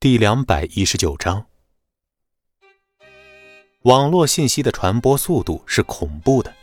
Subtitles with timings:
[0.00, 1.46] 第两百一十九章，
[3.82, 6.54] 网络信息的传播速度是恐怖的。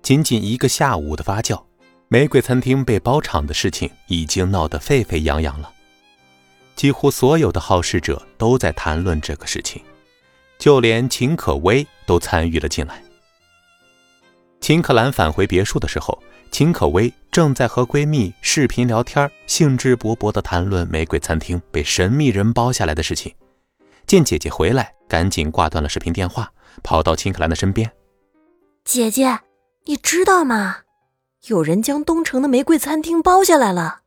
[0.00, 1.60] 仅仅一个下午的发酵，
[2.06, 5.74] 玫瑰餐厅被包场的事情已经闹得沸沸扬扬了。
[6.76, 9.82] 几乎所有的好事者都在谈论这个事情，
[10.56, 13.02] 就连秦可薇都参与了进来。
[14.60, 16.16] 秦可兰返回别墅的时候，
[16.50, 17.12] 秦可薇。
[17.30, 23.32] 正在和闺蜜视频聊天，兴致勃勃地谈论玫瑰餐厅被神秘人包下来的事情。
[24.08, 26.52] 见姐姐回来，赶紧挂断了视频电话，
[26.82, 27.92] 跑到秦可兰的身边
[28.82, 29.40] ：“姐姐，
[29.84, 30.78] 你知道吗？
[31.46, 34.00] 有人将东城的玫瑰餐厅包下来了。”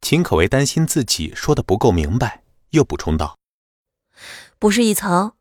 [0.00, 3.36] 秦可薇担心自己说的不够明白，又补充道
[4.60, 5.32] ：“不是一层，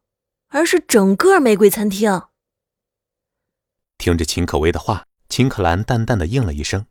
[0.48, 2.24] 而是整个玫瑰餐厅。”
[3.99, 6.86] 听着秦可薇的话，秦可兰淡淡的应了一声。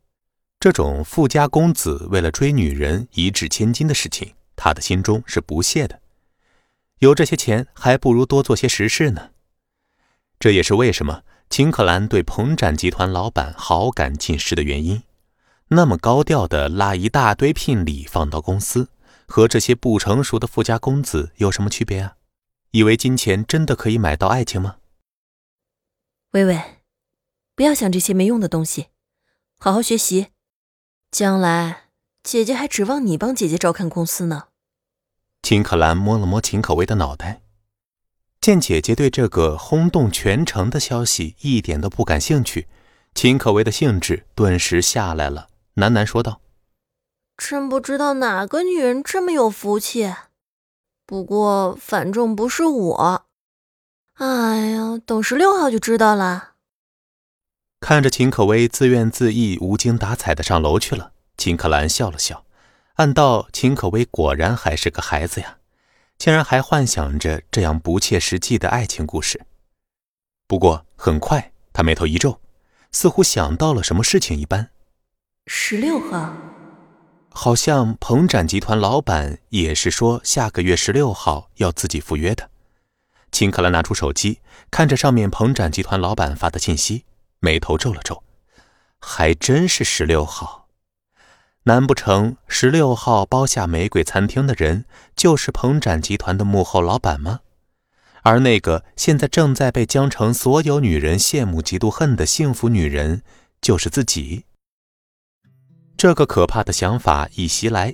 [0.59, 5.99] 这种富家公子为了追女人一掷千金的事情，他的心中是不屑的。
[6.99, 9.31] 有这些钱，还不如多做些实事呢。
[10.39, 15.03] 这也是为什么秦可兰对鹏展集团老板好感尽失的原因。
[15.69, 18.89] 那么高调的拉一大堆聘礼放到公司，
[19.27, 22.15] 和这些不成熟的富家公子有什么区别啊？
[22.71, 24.77] 以为金钱真的可以买到爱情吗？
[26.31, 26.61] 微微，
[27.55, 28.87] 不要想这些没用的东西，
[29.59, 30.29] 好好学习。
[31.11, 31.89] 将来，
[32.23, 34.47] 姐姐还指望你帮姐姐照看公司呢。
[35.43, 37.43] 秦可兰摸了摸秦可薇的脑袋，
[38.41, 42.67] 见姐姐对这个轰动全城的消息一点都不感兴趣，
[43.13, 46.41] 秦可薇的兴致顿时下来了，喃喃说道
[47.37, 50.11] ：“真不知道哪个女人这么有福气。
[51.05, 53.25] 不过反正不是我。
[54.13, 56.52] 哎呀，等十六号就知道了。”
[57.83, 62.45] 看着秦可薇自怨自艾、无精打采的上楼去了，秦可兰笑了笑，
[62.93, 65.57] 暗道：秦可薇果然还是个孩子呀，
[66.17, 69.41] 竟然还幻想着这样不切实际的爱情故事。
[70.47, 72.39] 不过很快，他眉头一皱，
[72.93, 74.69] 似乎想到了什么事情一般。
[75.47, 76.33] 十六号，
[77.31, 82.49] 好像鹏展集团老板也是说下个月十六号要自己赴约的。
[83.33, 84.39] 秦可兰拿出手机，
[84.71, 87.03] 看着上面鹏展集团老板发的信息。
[87.43, 88.23] 眉头皱了皱，
[89.01, 90.69] 还真是十六号。
[91.63, 97.41] 难不成十六号包下玫瑰餐厅的人就是鹏展集团的幕后老板吗？
[98.21, 103.23] 而那个现在正在被江城所有女人羡慕、嫉妒、恨的幸福女人，
[103.61, 104.45] 就是自己？
[105.97, 107.93] 这个可怕的想法一袭来，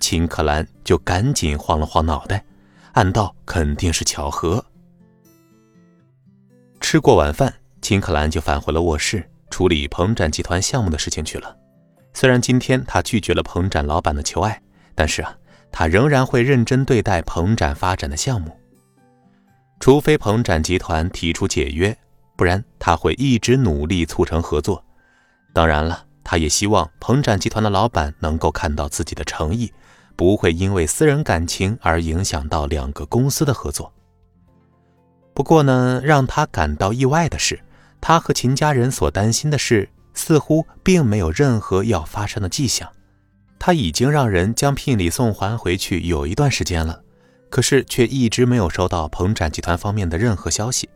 [0.00, 2.44] 秦可兰就赶紧晃了晃脑袋，
[2.94, 4.64] 暗道肯定是巧合。
[6.80, 7.57] 吃过晚饭。
[7.88, 11.56] 金可兰就返回了卧室，处理鹏展集团项目的事情去了。
[12.12, 14.60] 虽然今天他拒绝了鹏展老板的求爱，
[14.94, 15.34] 但是啊，
[15.72, 18.54] 他仍然会认真对待鹏展发展的项目。
[19.80, 21.96] 除非鹏展集团提出解约，
[22.36, 24.84] 不然他会一直努力促成合作。
[25.54, 29.72] 当然了，他也希望鹏展集团的老板能够看到自己的诚意，
[30.14, 33.90] 不会因为私人感情而影响到两个公司的合作。
[35.32, 37.58] 不过呢，让他感到意外的是。
[38.00, 42.88] 他和秦家人所担心的事，似乎并没有任何要发生的迹象。
[43.58, 47.02] 他已经让人将聘礼送还回去有一段时间了，
[47.50, 50.88] 可是却一直没有收到鹏展集团方面的任何消息，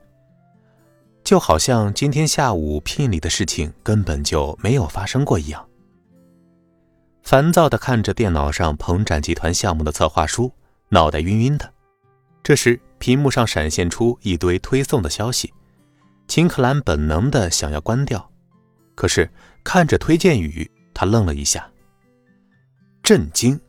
[1.25, 5.69] 就好像今天下午聘礼的事情根本就没有发生过一样。
[7.23, 10.53] 烦躁地看着电脑上鹏展集团项目的策划书，
[10.89, 11.73] 脑袋晕晕的。
[12.43, 15.53] 这时，屏幕上闪现出一堆推送的消息。
[16.33, 18.33] 秦可兰本能的想要关掉，
[18.95, 19.31] 可是
[19.63, 21.71] 看着推荐语，他愣了一下。
[23.03, 23.61] 震惊！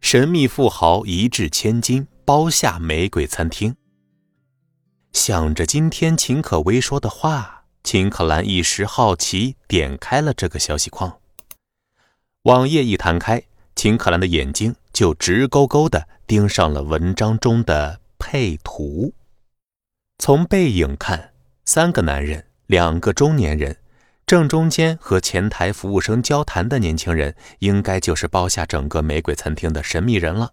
[0.00, 3.74] 神秘富豪一掷千金包下玫瑰餐厅。
[5.12, 11.18] 想着今天秦可薇说的话，秦可兰一时好奇，点开了这个消息框。
[12.42, 13.42] 网页一弹开，
[13.74, 19.12] 秦可兰的眼睛就直勾勾的盯上了文章中的配图。
[20.18, 21.33] 从背影看。
[21.66, 23.78] 三个男人，两个中年人，
[24.26, 30.52] 正中间和前台服务生交谈的年轻人，应该就是包下整个玫瑰餐厅的神秘人了。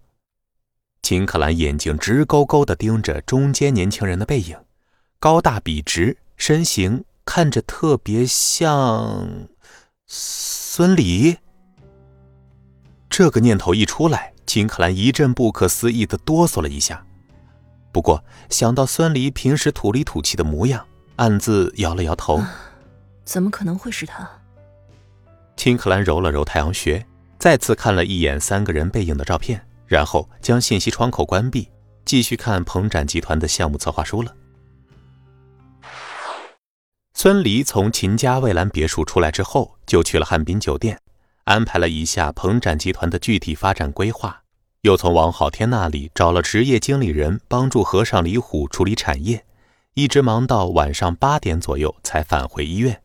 [1.02, 4.58] 秦可兰眼睛直勾勾地盯着中间年轻人的背影，
[5.20, 9.48] 高大笔直，身形看着特别像
[10.08, 11.38] 孙离。
[13.10, 17.06] 这个念头一出来，金可兰一阵不可思议地哆嗦了一下。
[17.92, 20.86] 不过想到孙离平时土里土气的模样，
[21.18, 22.42] 暗自摇了摇头，
[23.24, 24.28] 怎么可能会是他？
[25.56, 27.06] 秦克兰揉了揉太阳穴，
[27.38, 31.70] 再次看了一眼三个人背影的照片，然后将信息窗口关闭，
[32.06, 34.34] 继续看鹏展集团的项目策划书了。
[37.14, 41.00] 孙离从秦家蔚蓝别墅出来之后，就去了汉滨酒店，
[41.44, 44.42] 安排了一下鹏展集团的具体发展规划，
[44.82, 49.46] 又从王好天那里找了职业经理人帮助和尚李虎处理产业，
[49.94, 53.02] 一直忙到晚上八点左右才返回医院。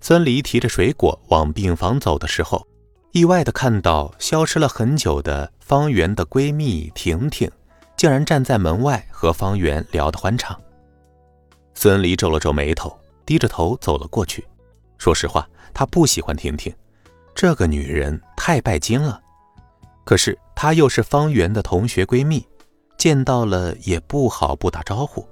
[0.00, 2.64] 孙离提着水果往病房走的时候，
[3.10, 7.50] 意外的看到消失了很久的方圆的闺蜜婷婷，
[7.96, 10.56] 竟然站在门外和方圆聊得欢畅。
[11.74, 14.46] 孙离皱了皱眉头，低着头走了过去。
[14.96, 16.72] 说实话，他不喜欢婷婷，
[17.34, 19.20] 这个女人太拜金了。
[20.04, 22.46] 可是她又是方圆的同学闺蜜，
[23.06, 25.24] 见到了也不好不打招呼。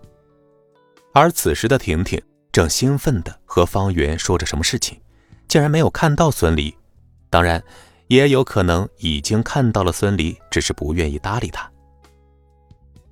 [1.13, 2.23] 而此时的婷婷
[2.53, 4.97] 正兴奋地和方圆说着什么事情，
[5.49, 6.73] 竟然没有看到孙离。
[7.29, 7.61] 当然，
[8.07, 11.69] 也有可能已经看到了孙离，只是不愿意搭理他。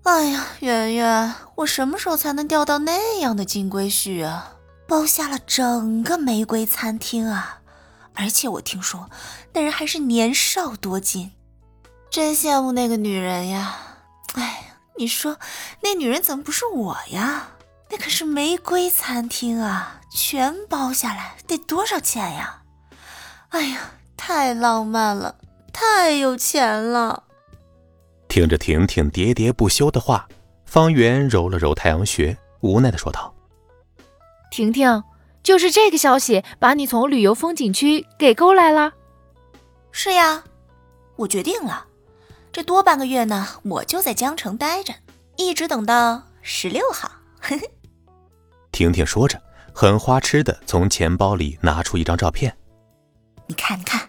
[0.05, 4.59] 哎呀，圆圆，我什么时候才能钓到那样的金龟婿啊？
[4.87, 7.62] 包下了整个玫瑰餐厅啊！
[8.14, 9.11] 而且我听说
[9.55, 11.32] 那人还是年少多金，
[12.09, 13.92] 真羡慕那个女人呀！
[14.34, 15.38] 哎，你说
[15.81, 17.49] 那女人怎么不是我呀？
[17.90, 22.62] 那可是玫瑰餐厅啊，全包下来得多少钱呀？
[23.50, 25.37] 哎呀，太浪漫了，
[25.73, 27.25] 太有钱了！
[28.29, 30.26] 听着婷婷喋喋不休的话，
[30.64, 33.35] 方圆揉了揉太阳穴，无奈的说道
[34.50, 35.05] ：“婷婷，
[35.43, 38.94] 就是这个消息把你从旅游风景区给勾来了。
[39.93, 40.44] ”“是呀，
[41.17, 41.87] 我决定了，
[42.52, 44.93] 这多半个月呢，我就在江城待着，
[45.37, 47.10] 一直等到十六号。”
[48.70, 49.40] 婷婷说着，
[49.72, 52.54] 很花痴的从钱包里拿出一张照片
[53.49, 54.06] ：“你看，你看，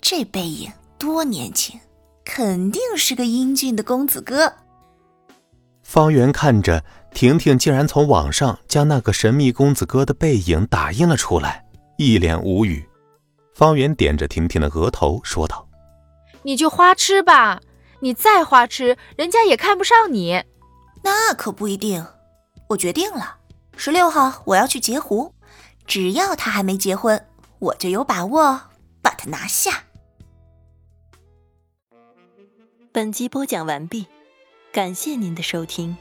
[0.00, 1.80] 这背影多年轻。”
[2.28, 4.52] 肯定是个英俊的公子哥。
[5.84, 6.84] 方圆看着
[7.14, 11.64] 婷婷，竟然从网上将那个神秘公子哥的背影打印了出来，
[11.96, 12.84] 一脸无语。
[13.54, 15.68] 方圆点着婷婷的额头说道
[16.42, 17.60] ：“你就花痴吧，
[18.00, 20.44] 你再花痴，人家也看不上你。
[21.02, 22.06] 那可不一定。
[22.68, 23.36] 我决定了，
[23.76, 25.32] 十六号我要去截胡，
[25.86, 27.26] 只要他还没结婚，
[27.58, 28.60] 我就有把握
[29.00, 29.84] 把他拿下。”
[32.90, 34.06] 本集播讲完毕，
[34.72, 35.96] 感谢您的收听。